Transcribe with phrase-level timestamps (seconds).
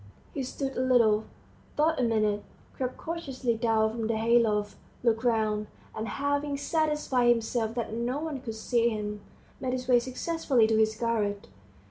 [0.33, 1.25] He stood a little,
[1.77, 2.43] thought a minute,
[2.75, 8.17] crept cautiously down from the hay loft, looked round, and having satisfied himself that no
[8.19, 9.21] one could see him,
[9.59, 11.49] made his way successfully to his garret.